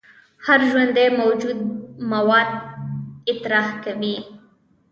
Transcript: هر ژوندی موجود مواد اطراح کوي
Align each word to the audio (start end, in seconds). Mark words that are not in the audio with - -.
هر 0.45 0.59
ژوندی 0.71 1.07
موجود 1.19 1.57
مواد 2.11 2.49
اطراح 3.31 3.67
کوي 3.83 4.15